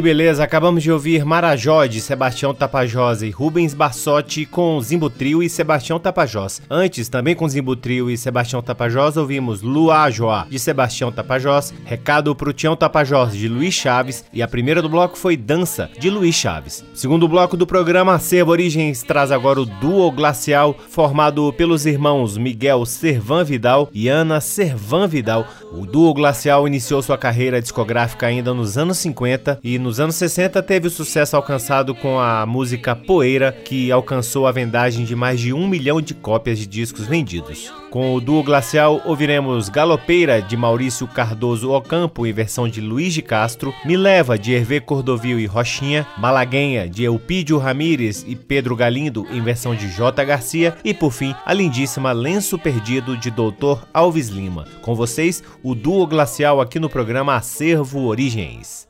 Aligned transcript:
Que 0.00 0.04
beleza, 0.04 0.42
acabamos 0.42 0.82
de 0.82 0.90
ouvir 0.90 1.26
Marajó 1.26 1.84
de 1.84 2.00
Sebastião 2.00 2.54
Tapajós 2.54 3.20
e 3.20 3.28
Rubens 3.28 3.74
Bassotti 3.74 4.46
com 4.46 4.80
Zimbo 4.80 5.10
Trio 5.10 5.42
e 5.42 5.48
Sebastião 5.50 6.00
Tapajós. 6.00 6.62
Antes, 6.70 7.10
também 7.10 7.34
com 7.34 7.46
Zimbo 7.46 7.76
Trio 7.76 8.10
e 8.10 8.16
Sebastião 8.16 8.62
Tapajós, 8.62 9.18
ouvimos 9.18 9.60
Lua 9.60 10.10
Joá 10.10 10.46
de 10.48 10.58
Sebastião 10.58 11.12
Tapajós, 11.12 11.74
Recado 11.84 12.34
pro 12.34 12.54
Tião 12.54 12.74
Tapajós 12.74 13.34
de 13.34 13.46
Luiz 13.46 13.74
Chaves 13.74 14.24
e 14.32 14.42
a 14.42 14.48
primeira 14.48 14.80
do 14.80 14.88
bloco 14.88 15.18
foi 15.18 15.36
Dança 15.36 15.90
de 15.98 16.08
Luiz 16.08 16.34
Chaves. 16.34 16.82
Segundo 16.94 17.28
bloco 17.28 17.54
do 17.54 17.66
programa 17.66 18.14
Acervo 18.14 18.52
Origens 18.52 19.02
traz 19.02 19.30
agora 19.30 19.60
o 19.60 19.66
duo 19.66 20.10
glacial 20.10 20.74
formado 20.88 21.52
pelos 21.52 21.84
irmãos 21.84 22.38
Miguel 22.38 22.86
Servan 22.86 23.44
Vidal 23.44 23.90
e 23.92 24.08
Ana 24.08 24.40
Servan 24.40 25.06
Vidal. 25.06 25.46
O 25.72 25.86
duo 25.86 26.12
glacial 26.12 26.66
iniciou 26.66 27.00
sua 27.00 27.16
carreira 27.16 27.62
discográfica 27.62 28.26
ainda 28.26 28.52
nos 28.52 28.76
anos 28.76 28.98
50 28.98 29.60
e 29.62 29.78
nos 29.78 30.00
anos 30.00 30.16
60 30.16 30.60
teve 30.64 30.88
o 30.88 30.90
sucesso 30.90 31.36
alcançado 31.36 31.94
com 31.94 32.18
a 32.18 32.44
música 32.44 32.96
Poeira, 32.96 33.52
que 33.52 33.92
alcançou 33.92 34.48
a 34.48 34.52
vendagem 34.52 35.04
de 35.04 35.14
mais 35.14 35.38
de 35.38 35.52
um 35.52 35.68
milhão 35.68 36.00
de 36.00 36.12
cópias 36.12 36.58
de 36.58 36.66
discos 36.66 37.06
vendidos. 37.06 37.72
Com 37.90 38.14
o 38.14 38.20
duo 38.20 38.42
glacial, 38.44 39.02
ouviremos 39.04 39.68
Galopeira, 39.68 40.40
de 40.40 40.56
Maurício 40.56 41.08
Cardoso 41.08 41.72
Ocampo, 41.72 42.24
em 42.24 42.32
versão 42.32 42.68
de 42.68 42.80
Luiz 42.80 43.12
de 43.12 43.20
Castro, 43.20 43.74
Me 43.84 43.96
Leva, 43.96 44.38
de 44.38 44.52
Hervé 44.52 44.78
Cordovil 44.78 45.40
e 45.40 45.46
Rochinha, 45.46 46.06
Malaguenha, 46.16 46.88
de 46.88 47.02
Eupídio 47.02 47.58
Ramírez 47.58 48.24
e 48.28 48.36
Pedro 48.36 48.76
Galindo, 48.76 49.26
em 49.28 49.42
versão 49.42 49.74
de 49.74 49.88
J. 49.90 50.24
Garcia, 50.24 50.76
e 50.84 50.94
por 50.94 51.10
fim, 51.10 51.34
a 51.44 51.52
lindíssima 51.52 52.12
Lenço 52.12 52.56
Perdido, 52.56 53.16
de 53.16 53.28
Doutor 53.28 53.84
Alves 53.92 54.28
Lima. 54.28 54.68
Com 54.82 54.94
vocês, 54.94 55.42
o 55.62 55.74
duo 55.74 56.06
glacial 56.06 56.60
aqui 56.60 56.78
no 56.78 56.88
programa 56.88 57.36
Acervo 57.36 58.04
Origens. 58.06 58.88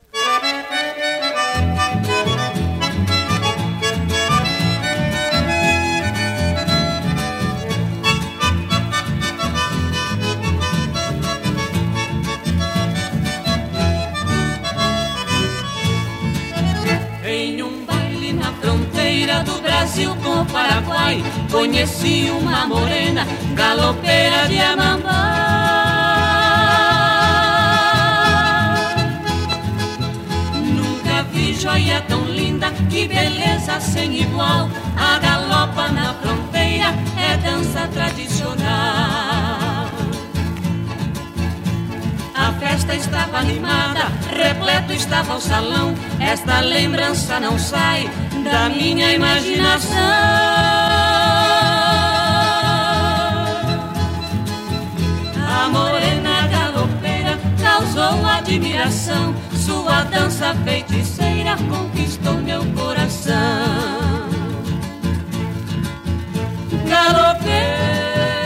Com 20.23 20.41
o 20.41 20.45
Paraguai, 20.45 21.21
conheci 21.51 22.29
uma 22.31 22.65
morena, 22.65 23.25
galopeira 23.55 24.47
de 24.47 24.59
Amambá. 24.59 25.50
Joia 31.61 32.01
tão 32.07 32.25
linda, 32.25 32.71
que 32.89 33.07
beleza 33.07 33.79
sem 33.79 34.21
igual. 34.21 34.67
A 34.97 35.19
galopa 35.19 35.89
na 35.89 36.13
fronteira 36.15 36.87
é 37.15 37.37
dança 37.37 37.87
tradicional. 37.93 39.91
A 42.33 42.51
festa 42.59 42.95
estava 42.95 43.37
animada, 43.37 44.11
repleto 44.35 44.91
estava 44.93 45.35
o 45.35 45.39
salão. 45.39 45.93
Esta 46.19 46.61
lembrança 46.61 47.39
não 47.39 47.59
sai 47.59 48.09
da 48.43 48.67
minha 48.69 49.13
imaginação. 49.13 49.99
A 55.47 55.69
morena 55.69 56.47
galopeira 56.47 57.37
causou 57.61 58.25
admiração. 58.25 59.50
Sua 59.91 60.03
dança 60.05 60.55
feiticeira 60.63 61.57
conquistou 61.69 62.35
meu 62.35 62.63
coração. 62.73 63.35
Galopeira. 66.87 68.40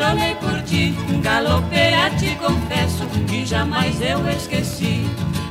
Apaixonei 0.00 0.34
por 0.36 0.62
ti, 0.62 0.94
galopeira 1.22 2.10
te 2.18 2.34
confesso 2.36 3.06
que 3.28 3.44
jamais 3.44 4.00
eu 4.00 4.26
esqueci 4.30 5.04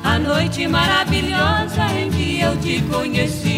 a 0.03 0.17
noite 0.17 0.67
maravilhosa 0.67 1.85
em 1.97 2.09
que 2.09 2.41
eu 2.41 2.57
te 2.57 2.81
conheci. 2.83 3.48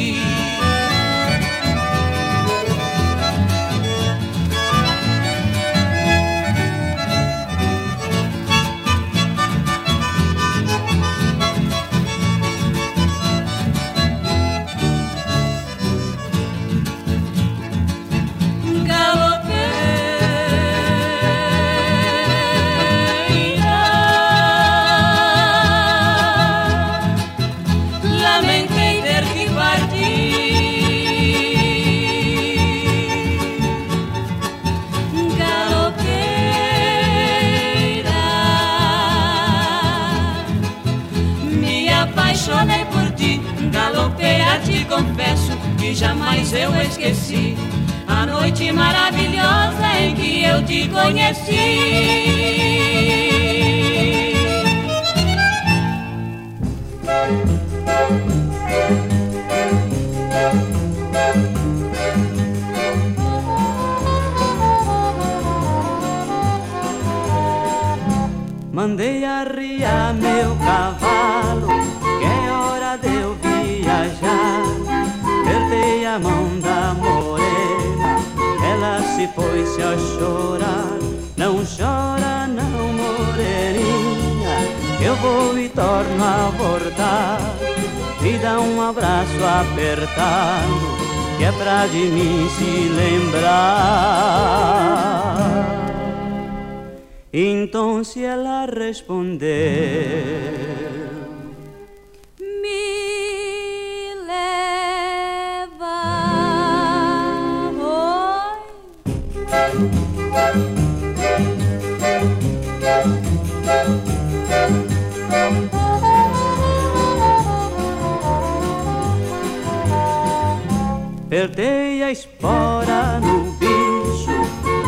Apertei 121.31 122.03
a 122.03 122.11
espora 122.11 123.17
no 123.21 123.53
bicho 123.53 124.35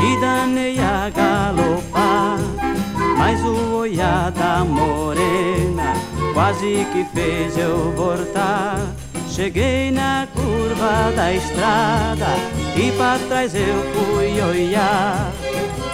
e 0.06 0.19
danei 0.19 0.77
a 0.77 1.10
galopar. 1.10 2.38
Mas 3.17 3.41
o 3.45 3.77
olhar 3.77 4.29
da 4.32 4.65
morena 4.65 5.93
quase 6.34 6.86
que 6.91 7.06
fez 7.15 7.58
eu 7.58 7.93
voltar. 7.93 8.77
Cheguei 9.29 9.89
na 9.89 10.27
curva 10.34 11.13
da 11.15 11.34
estrada 11.34 12.36
e 12.75 12.91
para 12.97 13.19
trás 13.29 13.56
eu 13.56 13.82
fui 13.93 14.41
olhar. 14.41 15.32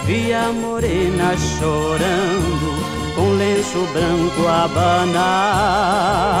Vi 0.04 0.32
a 0.34 0.50
morena 0.50 1.36
chorando 1.36 2.74
com 3.14 3.36
lenço 3.36 3.86
branco 3.92 4.48
a 4.48 4.64
abanar. 4.64 6.40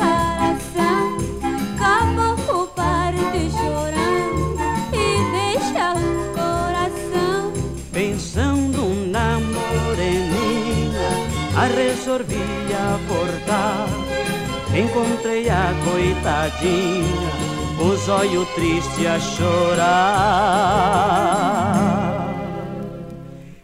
Coitadinha, 15.83 17.31
os 17.79 18.09
olhos 18.09 18.47
tristes 18.49 19.05
a 19.05 19.19
chorar. 19.19 20.51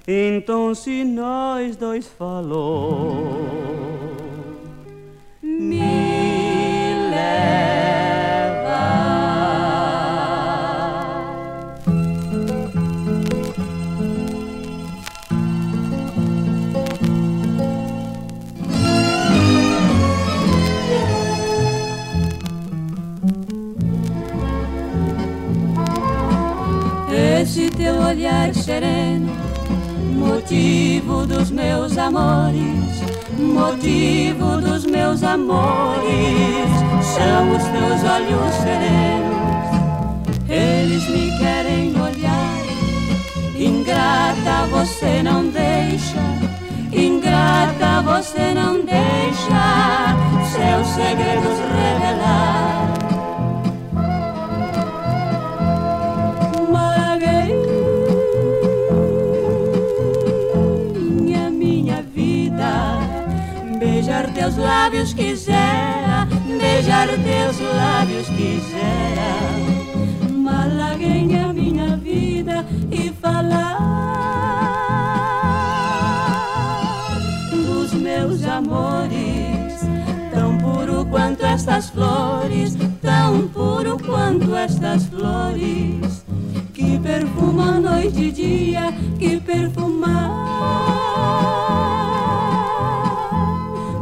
Então 0.07 0.73
se 0.73 1.03
nós 1.03 1.75
dois 1.75 2.07
falou, 2.07 3.37
me 5.41 7.09
leva. 7.11 7.96
Teu 27.77 27.93
olhar 28.01 28.53
sereno, 28.55 29.31
motivo 30.15 31.27
dos 31.27 31.51
meus 31.51 31.95
amores, 31.95 33.03
motivo 33.37 34.59
dos 34.59 34.83
meus 34.85 35.21
amores, 35.21 36.69
são 37.03 37.55
os 37.55 37.63
teus 37.63 38.03
olhos 38.11 38.53
serenos, 38.63 39.67
eles 40.49 41.07
me 41.09 41.37
querem 41.37 41.93
olhar. 42.01 42.57
Ingrata, 43.55 44.67
você 44.71 45.21
não 45.21 45.47
deixa, 45.47 46.19
ingrata, 46.91 48.01
você 48.01 48.53
não 48.55 48.83
deixa 48.83 50.15
seus 50.51 50.87
segredos 50.95 51.59
revelar. 51.75 52.96
Lábios 64.67 65.13
quisera, 65.13 66.27
beijar 66.59 67.07
teus 67.07 67.59
lábios 67.59 68.27
quisera, 68.27 69.31
malagueña 70.29 71.53
minha 71.53 71.95
vida 71.95 72.65
e 72.91 73.09
falar 73.21 73.77
dos 77.51 77.93
meus 77.93 78.43
amores, 78.43 79.79
tão 80.33 80.57
puro 80.57 81.05
quanto 81.05 81.45
estas 81.45 81.89
flores, 81.89 82.75
tão 83.01 83.47
puro 83.47 83.97
quanto 84.05 84.53
estas 84.53 85.05
flores. 85.05 86.25
Que 86.73 86.99
perfuma 86.99 87.79
noite 87.79 88.25
e 88.25 88.31
dia, 88.31 88.93
que 89.17 89.39
perfuma 89.39 90.17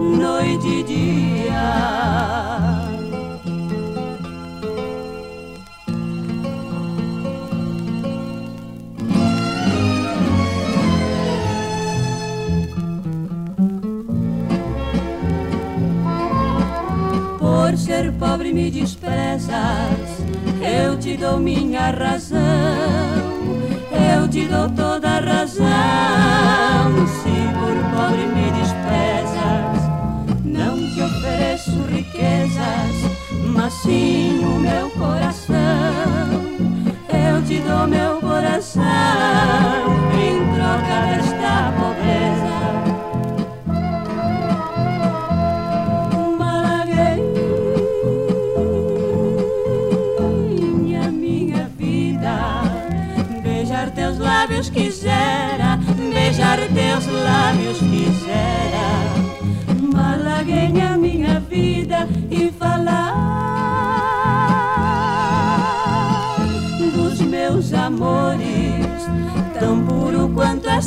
noite 0.05 0.67
e 0.67 0.83
dia. 0.83 1.95
Por 17.39 17.77
ser 17.77 18.11
pobre 18.13 18.53
me 18.53 18.71
desprezas, 18.71 19.49
eu 20.61 20.97
te 20.97 21.17
dou 21.17 21.39
minha 21.39 21.91
razão, 21.91 22.37
eu 23.91 24.27
te 24.27 24.45
dou 24.45 24.69
toda 24.69 25.09
a 25.09 25.19
razão. 25.19 25.65
Se 27.07 27.35
por 27.59 27.75
pobre 27.95 28.25
me 28.27 28.51
desprezas, 28.51 28.64
mas 33.55 33.73
sim 33.73 34.43
o 34.43 34.59
meu 34.59 34.89
coração. 34.91 35.55
Eu 37.09 37.41
te 37.45 37.59
dou 37.61 37.87
meu 37.87 38.19
coração 38.19 38.83
em 40.13 40.35
troca 40.55 40.95
desta 41.07 41.44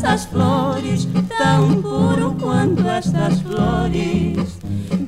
estas 0.08 0.24
flores, 0.24 1.08
tão 1.36 1.82
puro 1.82 2.34
quanto 2.40 2.88
estas 2.88 3.42
flores, 3.42 4.58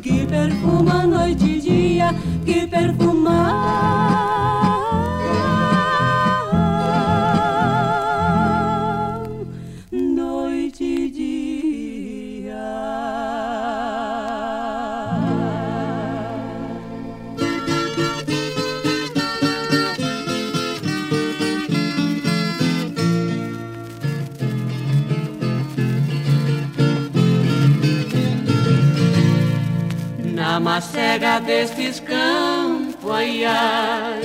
que 0.03 0.27
perfuma 0.27 1.07
noite 1.07 1.45
e 1.47 1.61
dia, 1.61 2.15
que 2.45 2.67
perfuma 2.67 3.90
destes 31.41 32.01
campos, 32.01 33.11
ai, 33.11 33.45
ai. 33.45 34.21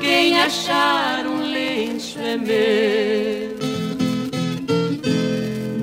Quem 0.00 0.38
achar 0.40 1.26
um 1.26 1.42
lenço 1.42 2.18
é 2.18 2.36
meu, 2.36 3.56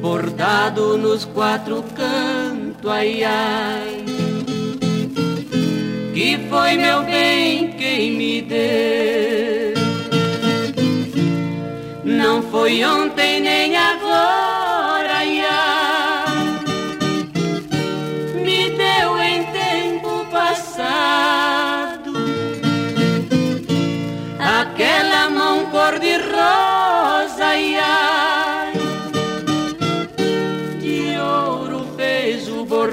bordado 0.02 0.97
nos 0.97 1.26
quatro 1.26 1.84
cantos, 1.95 2.89
ai, 2.89 3.24
ai. 3.24 4.06
Que 6.13 6.38
foi 6.50 6.78
meu 6.78 7.04
bem 7.04 7.71
quem 7.78 8.12
me 8.12 8.41
deu. 8.41 9.82
Não 12.04 12.43
foi 12.43 12.84
ontem 12.84 13.39
nem 13.39 13.76
agora, 13.76 14.01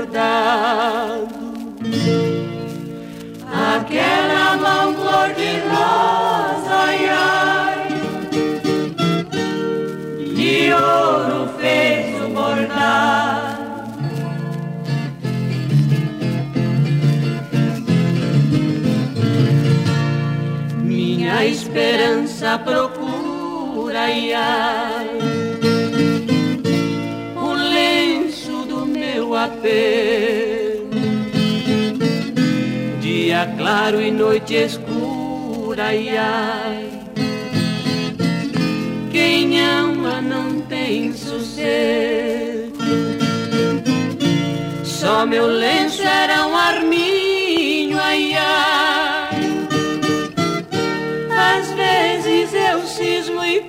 acordado. 0.08 1.28
Aquela 3.76 4.56
mão 4.56 4.94
cor 4.94 5.34
de 5.34 5.58
rosa, 5.68 6.74
ai, 6.74 7.08
ai, 7.08 7.88
de 10.34 10.72
ouro 10.72 11.48
fez 11.58 12.22
o 12.22 12.28
bordado. 12.28 13.58
Minha 20.82 21.44
esperança 21.44 22.58
procura, 22.58 24.00
ai, 24.00 24.32
ai 24.32 24.97
apelo, 29.48 30.90
dia 33.00 33.46
claro 33.56 34.00
e 34.00 34.10
noite 34.10 34.54
escura, 34.54 35.84
ai, 35.86 36.16
ai, 36.16 36.90
quem 39.10 39.60
ama 39.60 40.20
não 40.20 40.60
tem 40.62 41.12
sossego, 41.12 42.76
só 44.84 45.24
meu 45.26 45.46
lenço 45.46 46.02
era 46.02 46.46
um 46.46 46.56
arminho, 46.56 47.98
ai, 47.98 48.34
ai. 48.34 49.48
Às 51.58 51.72
vezes 51.72 52.52
eu 52.52 52.86
cismo 52.86 53.44
e 53.44 53.60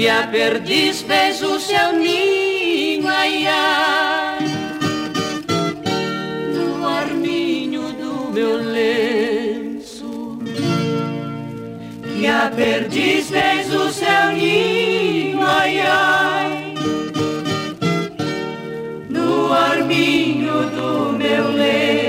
que 0.00 0.08
a 0.08 0.26
perdiz 0.28 1.02
fez 1.02 1.42
o 1.42 1.60
seu 1.60 1.92
ninho, 1.92 3.06
ai 3.06 3.46
ai, 3.46 4.38
no 6.54 6.88
arminho 6.88 7.82
do 7.92 8.32
meu 8.32 8.56
lenço. 8.56 10.38
Que 12.16 12.26
a 12.26 12.50
perdiz 12.56 13.28
fez 13.28 13.74
o 13.74 13.90
seu 13.92 14.32
ninho, 14.32 15.42
ai 15.42 15.80
ai, 15.80 16.74
no 19.10 19.52
arminho 19.52 20.62
do 20.70 21.12
meu 21.12 21.52
lenço. 21.52 21.99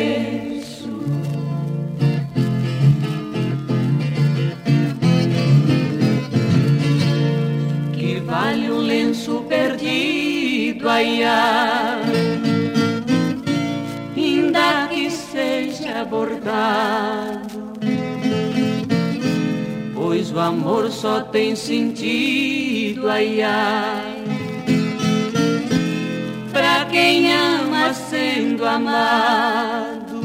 Ai, 11.02 11.24
ainda 14.16 14.88
que 14.88 15.10
seja 15.10 16.06
bordado, 16.06 17.74
pois 19.96 20.32
o 20.32 20.40
amor 20.40 20.92
só 20.92 21.22
tem 21.22 21.56
sentido, 21.56 23.10
ai, 23.10 23.42
ai, 23.42 24.24
pra 26.52 26.86
quem 26.86 27.34
ama 27.34 27.94
sendo 27.94 28.64
amado. 28.66 30.22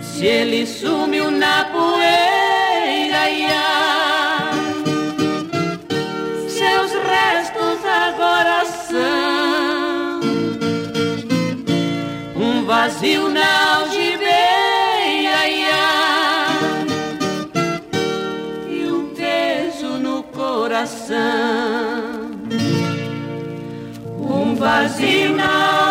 Se 0.00 0.24
ele 0.26 0.66
sumiu 0.66 1.30
na 1.30 1.66
um 24.68 25.87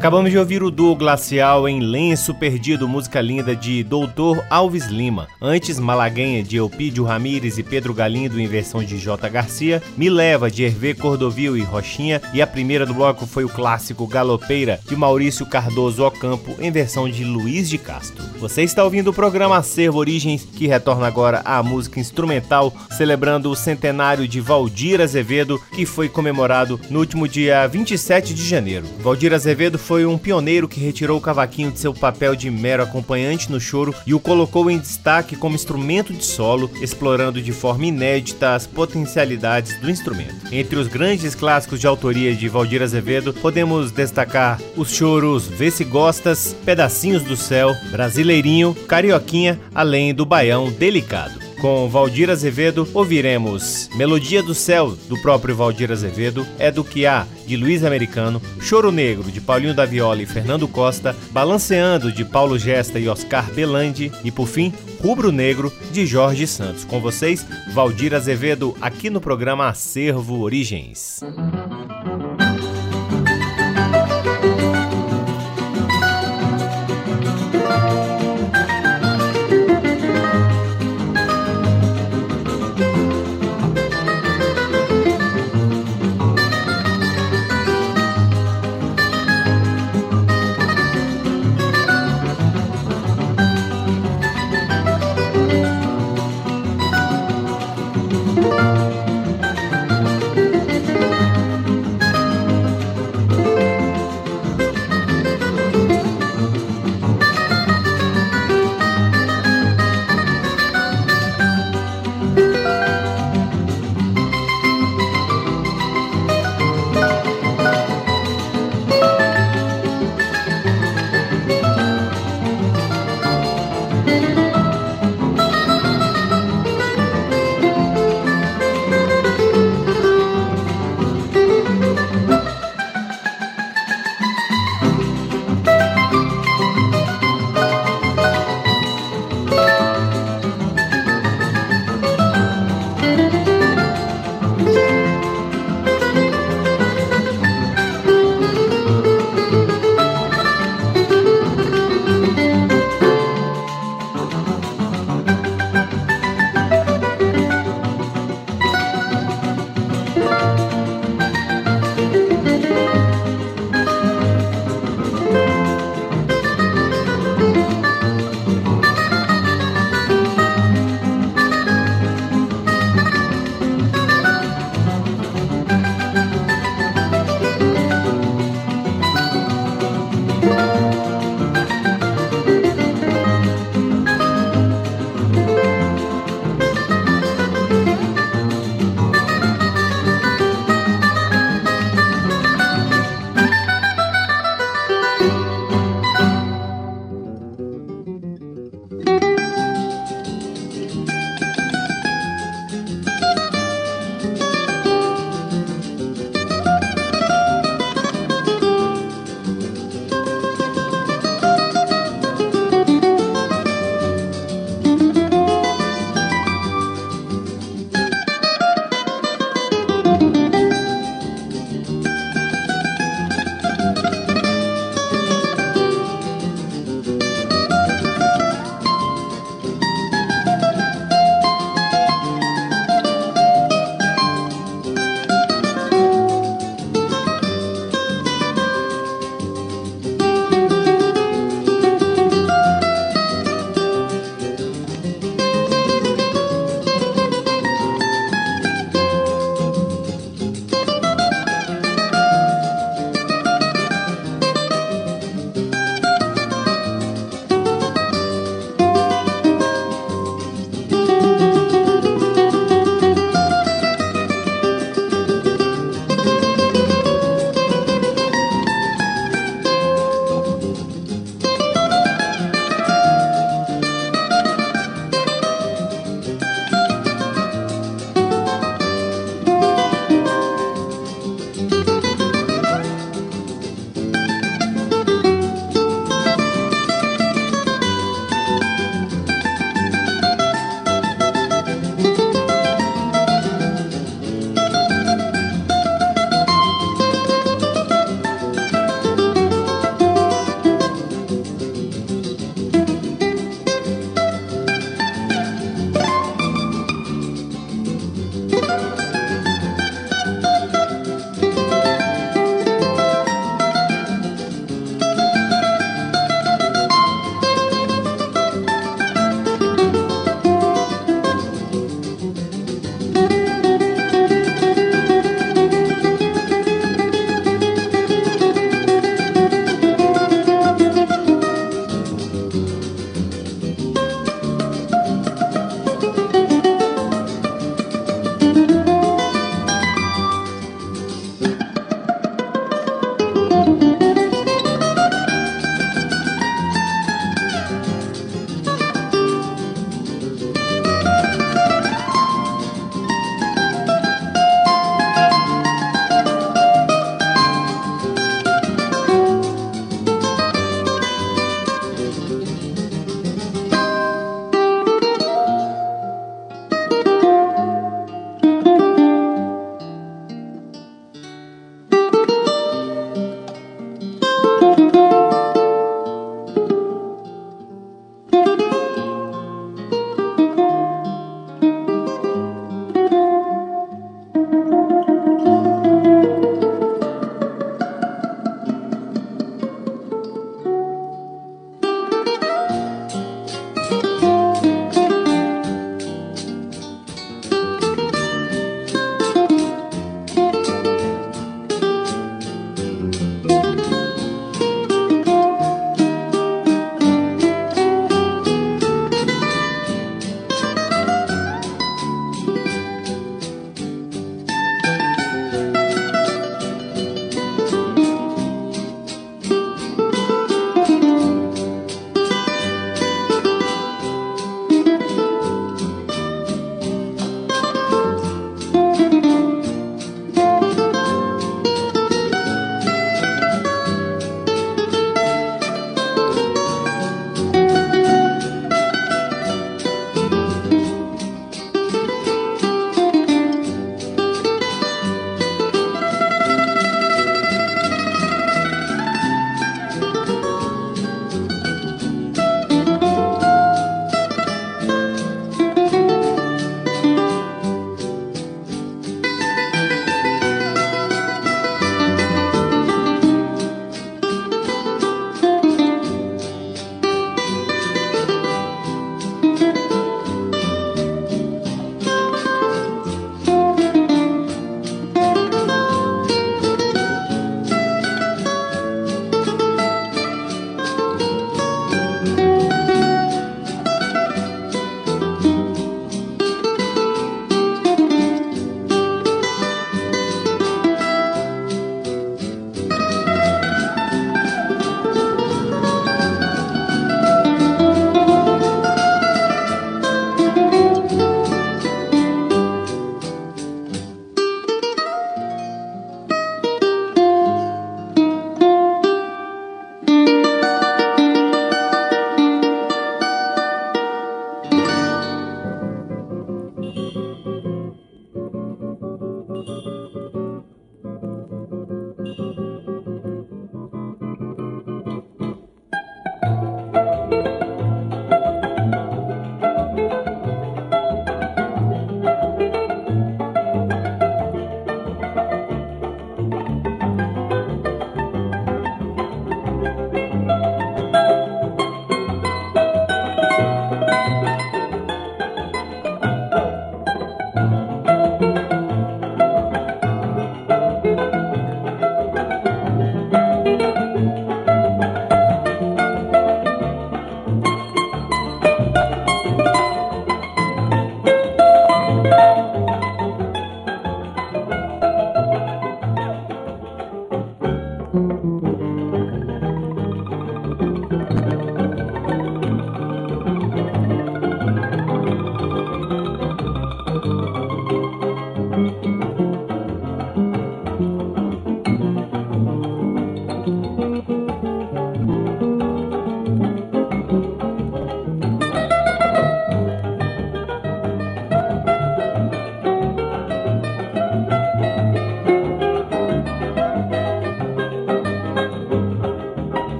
Acabamos 0.00 0.30
de 0.30 0.38
ouvir 0.38 0.62
o 0.62 0.70
duo 0.70 0.96
glacial 0.96 1.68
em 1.68 1.78
Lenço 1.78 2.32
Perdido, 2.34 2.88
música 2.88 3.20
linda 3.20 3.54
de 3.54 3.84
Doutor 3.84 4.42
Alves 4.48 4.86
Lima. 4.86 5.28
Antes, 5.42 5.78
Malaguenha 5.78 6.42
de 6.42 6.56
Elpidio 6.56 7.04
Ramires 7.04 7.58
e 7.58 7.62
Pedro 7.62 7.92
Galindo 7.92 8.40
em 8.40 8.46
versão 8.46 8.82
de 8.82 8.96
J. 8.96 9.28
Garcia. 9.28 9.82
Me 9.98 10.08
Leva 10.08 10.50
de 10.50 10.64
Hervé 10.64 10.94
Cordovil 10.94 11.54
e 11.54 11.60
Rochinha. 11.60 12.18
E 12.32 12.40
a 12.40 12.46
primeira 12.46 12.86
do 12.86 12.94
bloco 12.94 13.26
foi 13.26 13.44
o 13.44 13.48
clássico 13.50 14.06
Galopeira 14.06 14.80
de 14.88 14.96
Maurício 14.96 15.44
Cardoso 15.44 16.02
Ocampo 16.02 16.56
em 16.58 16.70
versão 16.70 17.06
de 17.06 17.22
Luiz 17.22 17.68
de 17.68 17.76
Castro. 17.76 18.24
Você 18.38 18.62
está 18.62 18.82
ouvindo 18.82 19.08
o 19.08 19.14
programa 19.14 19.58
Acervo 19.58 19.98
Origens, 19.98 20.48
que 20.56 20.66
retorna 20.66 21.06
agora 21.06 21.42
à 21.44 21.62
música 21.62 22.00
instrumental, 22.00 22.72
celebrando 22.96 23.50
o 23.50 23.54
centenário 23.54 24.26
de 24.26 24.40
Valdir 24.40 24.98
Azevedo, 25.02 25.60
que 25.74 25.84
foi 25.84 26.08
comemorado 26.08 26.80
no 26.88 27.00
último 27.00 27.28
dia 27.28 27.66
27 27.66 28.32
de 28.32 28.48
janeiro. 28.48 28.86
Valdir 29.00 29.34
Azevedo 29.34 29.78
foi 29.90 30.06
um 30.06 30.16
pioneiro 30.16 30.68
que 30.68 30.78
retirou 30.78 31.18
o 31.18 31.20
cavaquinho 31.20 31.72
de 31.72 31.80
seu 31.80 31.92
papel 31.92 32.36
de 32.36 32.48
mero 32.48 32.80
acompanhante 32.80 33.50
no 33.50 33.58
choro 33.58 33.92
e 34.06 34.14
o 34.14 34.20
colocou 34.20 34.70
em 34.70 34.78
destaque 34.78 35.34
como 35.34 35.56
instrumento 35.56 36.12
de 36.12 36.24
solo, 36.24 36.70
explorando 36.80 37.42
de 37.42 37.50
forma 37.50 37.86
inédita 37.86 38.54
as 38.54 38.68
potencialidades 38.68 39.80
do 39.80 39.90
instrumento. 39.90 40.46
Entre 40.52 40.78
os 40.78 40.86
grandes 40.86 41.34
clássicos 41.34 41.80
de 41.80 41.88
autoria 41.88 42.36
de 42.36 42.48
Valdir 42.48 42.82
Azevedo, 42.82 43.34
podemos 43.34 43.90
destacar 43.90 44.60
os 44.76 44.94
choros 44.94 45.48
Vê 45.48 45.72
se 45.72 45.82
Gostas, 45.82 46.54
Pedacinhos 46.64 47.24
do 47.24 47.36
Céu, 47.36 47.74
Brasileirinho, 47.90 48.76
Carioquinha, 48.86 49.58
além 49.74 50.14
do 50.14 50.24
Baião 50.24 50.70
Delicado. 50.70 51.49
Com 51.60 51.90
Valdir 51.90 52.30
Azevedo, 52.30 52.88
ouviremos 52.94 53.90
Melodia 53.94 54.42
do 54.42 54.54
Céu, 54.54 54.96
do 55.08 55.20
próprio 55.20 55.54
Valdir 55.54 55.92
Azevedo, 55.92 56.46
É 56.58 56.70
do 56.70 56.82
que 56.82 57.04
há, 57.04 57.26
de 57.46 57.54
Luiz 57.54 57.84
Americano, 57.84 58.40
Choro 58.60 58.90
Negro, 58.90 59.30
de 59.30 59.42
Paulinho 59.42 59.74
da 59.74 59.84
Viola 59.84 60.22
e 60.22 60.26
Fernando 60.26 60.66
Costa, 60.66 61.14
Balanceando, 61.30 62.10
de 62.10 62.24
Paulo 62.24 62.58
Gesta 62.58 62.98
e 62.98 63.08
Oscar 63.08 63.52
Belandi, 63.52 64.10
e 64.24 64.30
por 64.30 64.46
fim, 64.46 64.72
Rubro 65.02 65.30
Negro, 65.30 65.70
de 65.92 66.06
Jorge 66.06 66.46
Santos. 66.46 66.84
Com 66.84 66.98
vocês, 66.98 67.46
Valdir 67.74 68.14
Azevedo, 68.14 68.74
aqui 68.80 69.10
no 69.10 69.20
programa 69.20 69.68
Acervo 69.68 70.40
Origens. 70.40 71.20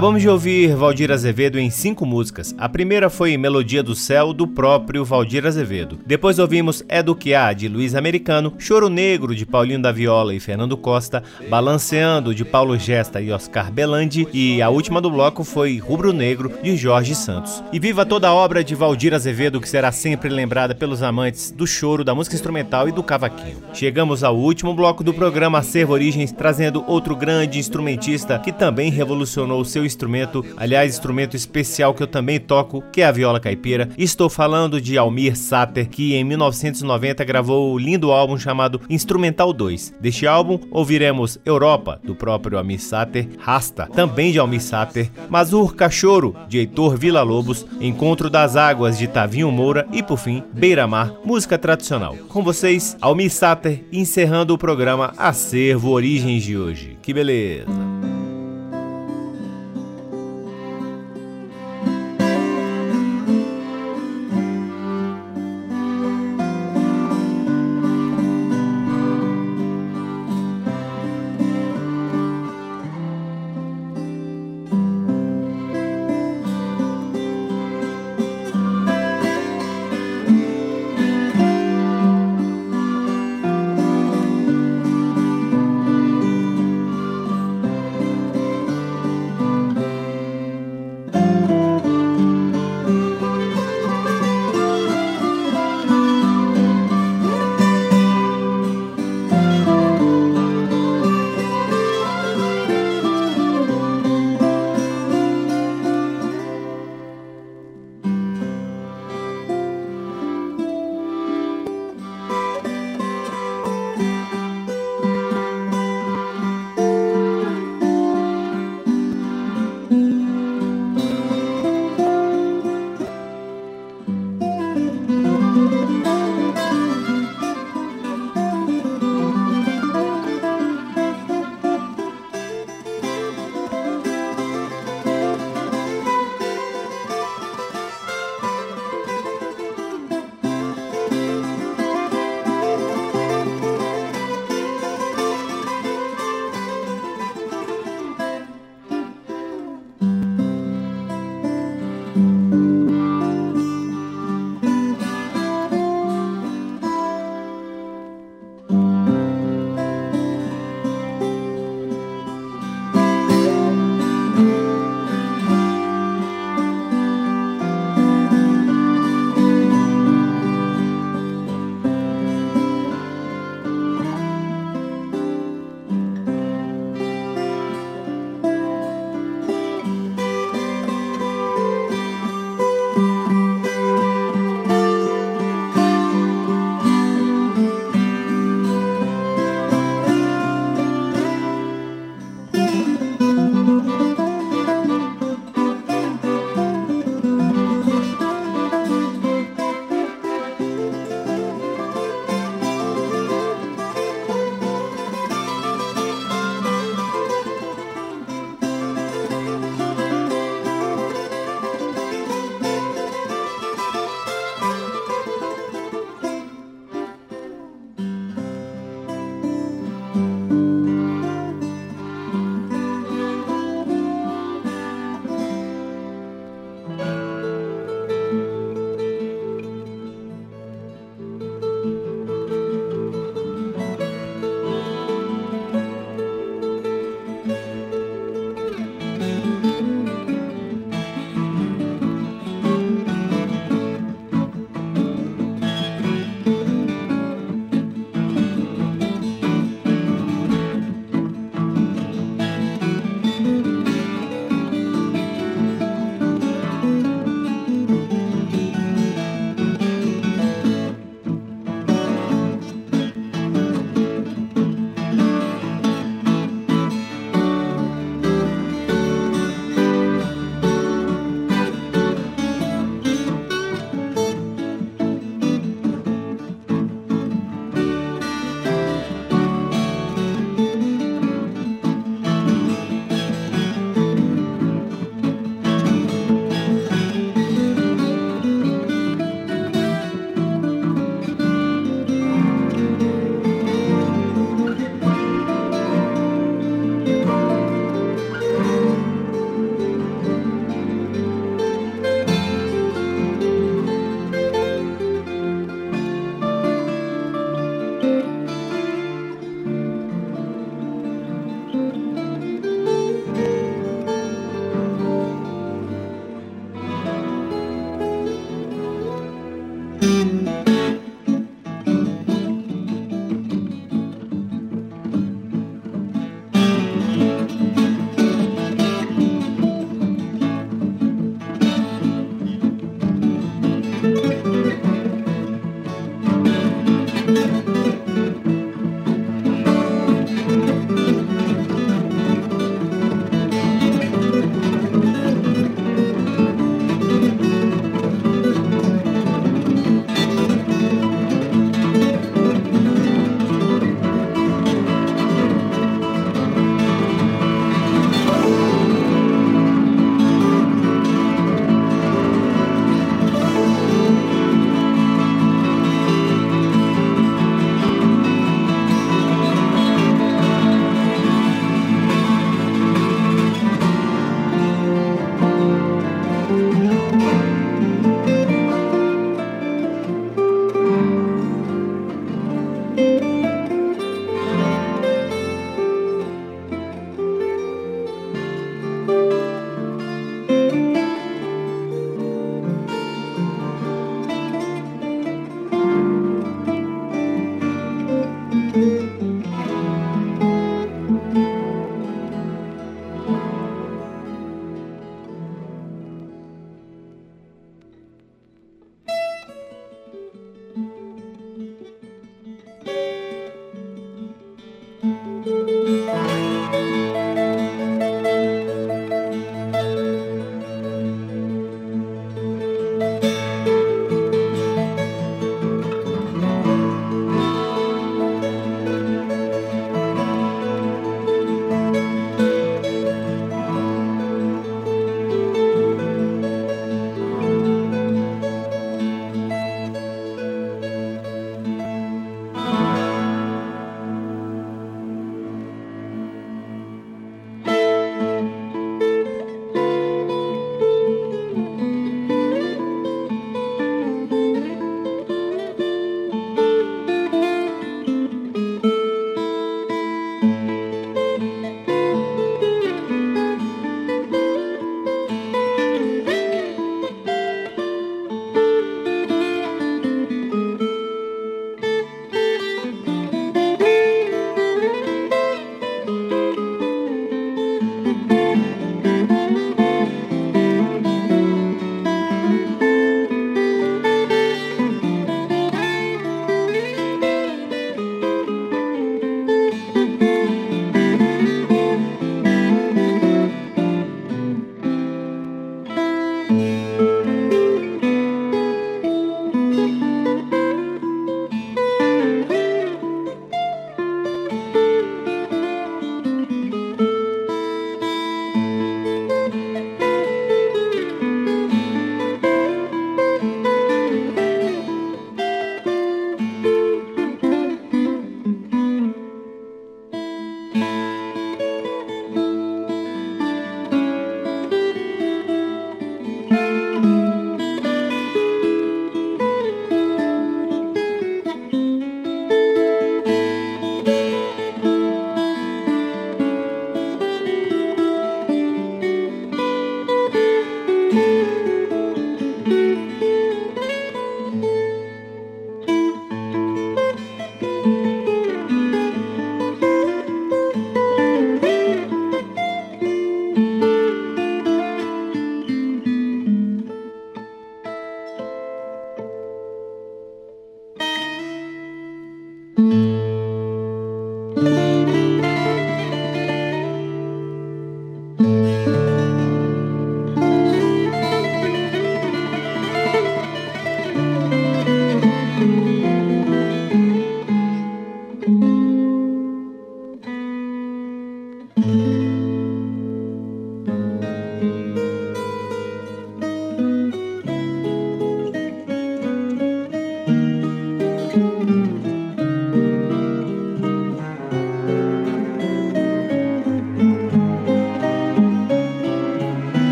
Acabamos 0.00 0.22
de 0.22 0.30
ouvir 0.30 0.74
Valdir 0.74 1.12
Azevedo 1.12 1.58
em 1.58 1.68
cinco 1.68 2.06
músicas. 2.06 2.54
A 2.56 2.70
primeira 2.70 3.10
foi 3.10 3.36
Melodia 3.36 3.82
do 3.82 3.94
Céu, 3.94 4.32
do 4.32 4.46
próprio 4.46 5.04
Valdir 5.04 5.44
Azevedo. 5.44 5.98
Depois 6.06 6.38
ouvimos 6.38 6.82
É 6.88 7.02
do 7.02 7.14
que 7.14 7.34
há, 7.34 7.52
de 7.52 7.68
Luiz 7.68 7.94
Americano, 7.94 8.54
Choro 8.58 8.88
Negro, 8.88 9.34
de 9.34 9.44
Paulinho 9.44 9.82
da 9.82 9.92
Viola 9.92 10.34
e 10.34 10.40
Fernando 10.40 10.74
Costa, 10.74 11.22
Balanceando, 11.50 12.34
de 12.34 12.46
Paulo 12.46 12.78
Gesta 12.78 13.20
e 13.20 13.30
Oscar 13.30 13.70
Belandi, 13.70 14.26
e 14.32 14.62
a 14.62 14.70
última 14.70 15.02
do 15.02 15.10
bloco 15.10 15.44
foi 15.44 15.76
Rubro 15.76 16.14
Negro, 16.14 16.50
de 16.62 16.78
Jorge 16.78 17.14
Santos. 17.14 17.62
E 17.70 17.78
viva 17.78 18.06
toda 18.06 18.26
a 18.26 18.32
obra 18.32 18.64
de 18.64 18.74
Valdir 18.74 19.12
Azevedo, 19.12 19.60
que 19.60 19.68
será 19.68 19.92
sempre 19.92 20.30
lembrada 20.30 20.74
pelos 20.74 21.02
amantes 21.02 21.50
do 21.50 21.66
choro, 21.66 22.04
da 22.04 22.14
música 22.14 22.36
instrumental 22.36 22.88
e 22.88 22.92
do 22.92 23.02
cavaquinho. 23.02 23.58
Chegamos 23.74 24.24
ao 24.24 24.34
último 24.34 24.72
bloco 24.72 25.04
do 25.04 25.12
programa 25.12 25.58
Acervo 25.58 25.92
Origens, 25.92 26.32
trazendo 26.32 26.82
outro 26.86 27.14
grande 27.14 27.58
instrumentista 27.58 28.38
que 28.38 28.50
também 28.50 28.90
revolucionou 28.90 29.62
seu 29.62 29.89
instrumento, 29.90 30.44
aliás, 30.56 30.92
instrumento 30.92 31.36
especial 31.36 31.92
que 31.92 32.02
eu 32.02 32.06
também 32.06 32.38
toco, 32.38 32.82
que 32.92 33.02
é 33.02 33.06
a 33.06 33.12
viola 33.12 33.40
caipira. 33.40 33.88
Estou 33.98 34.30
falando 34.30 34.80
de 34.80 34.96
Almir 34.96 35.36
Sater, 35.36 35.88
que 35.88 36.14
em 36.14 36.24
1990 36.24 37.24
gravou 37.24 37.74
o 37.74 37.78
lindo 37.78 38.12
álbum 38.12 38.38
chamado 38.38 38.80
Instrumental 38.88 39.52
2. 39.52 39.94
Deste 40.00 40.26
álbum 40.26 40.58
ouviremos 40.70 41.38
Europa, 41.44 42.00
do 42.02 42.14
próprio 42.14 42.58
Almir 42.58 42.80
Sater, 42.80 43.28
Rasta, 43.38 43.86
também 43.86 44.32
de 44.32 44.38
Almir 44.38 44.62
Sater, 44.62 45.10
Mazur 45.28 45.74
Cachorro, 45.74 46.34
de 46.48 46.58
Heitor 46.58 46.96
Villa-Lobos, 46.96 47.66
Encontro 47.80 48.30
das 48.30 48.56
Águas, 48.56 48.98
de 48.98 49.08
Tavinho 49.08 49.50
Moura 49.50 49.86
e, 49.92 50.02
por 50.02 50.18
fim, 50.18 50.42
Beira-Mar, 50.52 51.14
música 51.24 51.58
tradicional. 51.58 52.16
Com 52.28 52.42
vocês, 52.42 52.96
Almir 53.00 53.30
Sater, 53.30 53.84
encerrando 53.92 54.54
o 54.54 54.58
programa 54.58 55.12
Acervo 55.16 55.90
Origens 55.90 56.42
de 56.42 56.56
hoje. 56.56 56.96
Que 57.02 57.12
beleza! 57.12 57.89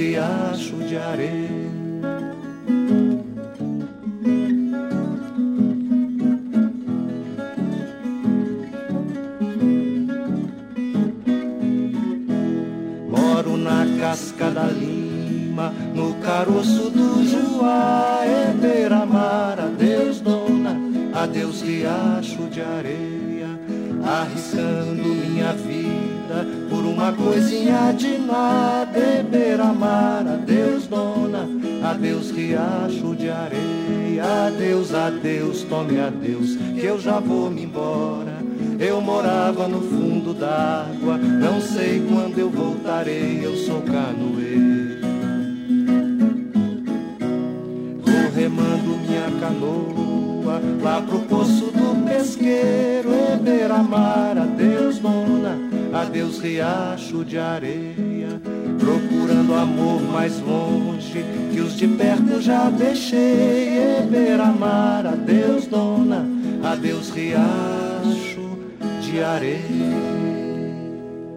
Riacho 0.00 0.76
de 0.88 0.96
areia. 0.96 1.60
casca 14.00 14.50
da 14.50 14.64
lima, 14.64 15.72
no 15.94 16.14
caroço 16.14 16.90
do 16.90 17.22
Juá, 17.24 18.22
é 18.24 18.52
beira-mar, 18.52 19.60
adeus 19.60 20.20
dona, 20.20 20.74
adeus 21.12 21.60
riacho 21.62 22.48
de 22.48 22.60
areia, 22.60 23.50
arriscando 24.04 25.04
minha 25.04 25.52
vida 25.52 26.46
por 26.68 26.84
uma 26.84 27.12
coisinha 27.12 27.92
de 27.92 28.18
nada, 28.18 28.79
riacho 32.80 33.14
de 33.14 33.28
areia, 33.28 34.46
adeus, 34.46 34.94
adeus, 34.94 35.62
tome 35.64 36.00
adeus, 36.00 36.56
que 36.56 36.84
eu 36.84 36.98
já 36.98 37.20
vou 37.20 37.50
me 37.50 37.64
embora. 37.64 38.40
Eu 38.78 39.00
morava 39.00 39.68
no 39.68 39.80
fundo 39.80 40.32
d'água, 40.32 41.18
não 41.18 41.60
sei 41.60 42.02
quando 42.08 42.38
eu 42.38 42.48
voltarei, 42.48 43.40
eu 43.42 43.54
sou 43.56 43.82
canoeiro. 43.82 45.00
Vou 48.02 48.30
remando 48.34 48.96
minha 49.06 49.30
canoa 49.40 50.62
lá 50.82 51.02
pro 51.02 51.18
poço 51.20 51.66
do 51.66 52.04
pesqueiro, 52.06 53.10
e 53.10 53.36
beira-mar, 53.36 54.38
adeus 54.38 54.98
dona, 54.98 55.58
adeus 55.92 56.38
riacho 56.38 57.24
de 57.24 57.38
areia. 57.38 58.40
Procurando 58.78 59.54
amor 59.54 60.00
mais 60.10 60.40
longe, 60.40 60.79
que 61.10 61.60
os 61.60 61.76
de 61.76 61.88
perto 61.88 62.40
já 62.40 62.70
deixei, 62.70 63.76
e 63.76 64.02
beira-mar, 64.08 65.06
adeus 65.06 65.66
dona, 65.66 66.26
adeus 66.62 67.10
riacho 67.10 68.58
de 69.02 69.22
areia. 69.22 70.39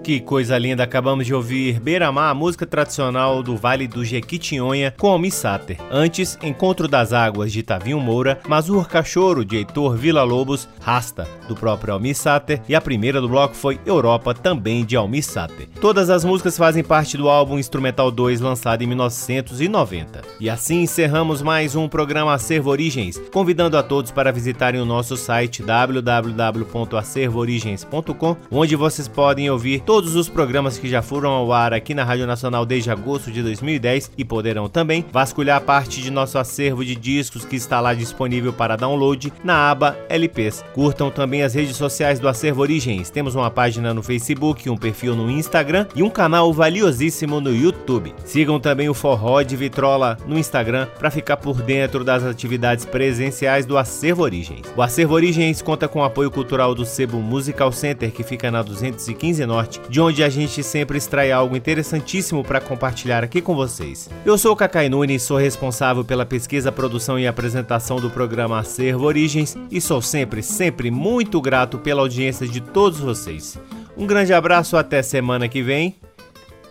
Que 0.03 0.19
coisa 0.19 0.57
linda, 0.57 0.83
acabamos 0.83 1.25
de 1.25 1.33
ouvir 1.33 1.79
Beira-Mar, 1.79 2.29
a 2.29 2.33
música 2.33 2.65
tradicional 2.65 3.41
do 3.41 3.55
Vale 3.55 3.87
do 3.87 4.03
Jequitinhonha, 4.03 4.93
com 4.97 5.07
Almi 5.07 5.31
Sater. 5.31 5.77
Antes, 5.89 6.37
Encontro 6.43 6.89
das 6.89 7.13
Águas, 7.13 7.53
de 7.53 7.63
Tavinho 7.63 8.01
Moura, 8.01 8.41
Mazur 8.45 8.89
Cachorro, 8.89 9.45
de 9.45 9.55
Heitor 9.55 9.95
Villa-Lobos, 9.95 10.67
Rasta, 10.81 11.25
do 11.47 11.55
próprio 11.55 11.93
Almi 11.93 12.13
Sater, 12.13 12.61
e 12.67 12.75
a 12.75 12.81
primeira 12.81 13.21
do 13.21 13.29
bloco 13.29 13.55
foi 13.55 13.79
Europa, 13.85 14.33
também 14.33 14.83
de 14.83 14.97
Almi 14.97 15.23
Sater. 15.23 15.69
Todas 15.79 16.09
as 16.09 16.25
músicas 16.25 16.57
fazem 16.57 16.83
parte 16.83 17.15
do 17.15 17.29
álbum 17.29 17.57
Instrumental 17.57 18.11
2, 18.11 18.41
lançado 18.41 18.81
em 18.81 18.87
1990. 18.87 20.21
E 20.37 20.49
assim 20.49 20.81
encerramos 20.81 21.41
mais 21.41 21.77
um 21.77 21.87
programa 21.87 22.33
Acervo 22.33 22.71
Origens, 22.71 23.21
convidando 23.31 23.77
a 23.77 23.83
todos 23.83 24.11
para 24.11 24.33
visitarem 24.33 24.81
o 24.81 24.85
nosso 24.85 25.15
site 25.15 25.63
www.acervoorigens.com, 25.63 28.37
onde 28.51 28.75
vocês 28.75 29.07
podem 29.07 29.49
ouvir 29.49 29.79
os 29.93 30.27
programas 30.27 30.79
que 30.79 30.89
já 30.89 31.03
foram 31.03 31.29
ao 31.29 31.53
ar 31.53 31.71
aqui 31.71 31.93
na 31.93 32.03
Rádio 32.03 32.25
Nacional 32.25 32.65
desde 32.65 32.89
agosto 32.89 33.31
de 33.31 33.43
2010 33.43 34.09
e 34.17 34.25
poderão 34.25 34.67
também 34.67 35.05
vasculhar 35.11 35.61
parte 35.61 36.01
de 36.01 36.09
nosso 36.09 36.39
acervo 36.39 36.83
de 36.83 36.95
discos 36.95 37.45
que 37.45 37.55
está 37.55 37.79
lá 37.79 37.93
disponível 37.93 38.51
para 38.51 38.75
download 38.75 39.31
na 39.43 39.69
aba 39.69 39.95
LPs. 40.09 40.65
Curtam 40.73 41.11
também 41.11 41.43
as 41.43 41.53
redes 41.53 41.75
sociais 41.75 42.19
do 42.19 42.27
Acervo 42.27 42.61
Origens. 42.61 43.11
Temos 43.11 43.35
uma 43.35 43.51
página 43.51 43.93
no 43.93 44.01
Facebook, 44.01 44.67
um 44.67 44.75
perfil 44.75 45.15
no 45.15 45.29
Instagram 45.29 45.85
e 45.95 46.01
um 46.01 46.09
canal 46.09 46.51
valiosíssimo 46.51 47.39
no 47.39 47.55
YouTube. 47.55 48.15
Sigam 48.25 48.59
também 48.59 48.89
o 48.89 48.95
Forró 48.95 49.43
de 49.43 49.55
Vitrola 49.55 50.17
no 50.25 50.39
Instagram 50.39 50.87
para 50.97 51.11
ficar 51.11 51.37
por 51.37 51.61
dentro 51.61 52.03
das 52.03 52.23
atividades 52.23 52.83
presenciais 52.83 53.67
do 53.67 53.77
Acervo 53.77 54.23
Origens. 54.23 54.65
O 54.75 54.81
Acervo 54.81 55.13
Origens 55.13 55.61
conta 55.61 55.87
com 55.87 55.99
o 55.99 56.03
apoio 56.03 56.31
cultural 56.31 56.73
do 56.73 56.83
Sebo 56.83 57.19
Musical 57.19 57.71
Center, 57.71 58.11
que 58.11 58.23
fica 58.23 58.49
na 58.49 58.63
215 58.63 59.45
Norte, 59.45 59.82
de 59.89 60.01
onde 60.01 60.23
a 60.23 60.29
gente 60.29 60.63
sempre 60.63 60.97
extrai 60.97 61.31
algo 61.31 61.55
interessantíssimo 61.55 62.43
para 62.43 62.61
compartilhar 62.61 63.23
aqui 63.23 63.41
com 63.41 63.55
vocês. 63.55 64.09
Eu 64.25 64.37
sou 64.37 64.53
o 64.53 64.55
Cacai 64.55 64.89
Nunes, 64.89 65.23
sou 65.23 65.37
responsável 65.37 66.03
pela 66.03 66.25
pesquisa, 66.25 66.71
produção 66.71 67.19
e 67.19 67.27
apresentação 67.27 67.97
do 67.97 68.09
programa 68.09 68.59
Acervo 68.59 69.05
Origens 69.05 69.57
e 69.69 69.79
sou 69.79 70.01
sempre, 70.01 70.41
sempre 70.41 70.89
muito 70.89 71.41
grato 71.41 71.77
pela 71.77 72.01
audiência 72.01 72.47
de 72.47 72.61
todos 72.61 72.99
vocês. 72.99 73.59
Um 73.95 74.07
grande 74.07 74.33
abraço, 74.33 74.75
até 74.75 75.01
semana 75.03 75.47
que 75.47 75.61
vem. 75.61 75.95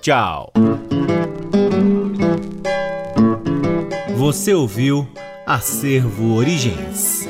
Tchau! 0.01 0.53
Você 4.17 4.55
ouviu 4.55 5.09
Acervo 5.47 6.35
Origens. 6.35 7.29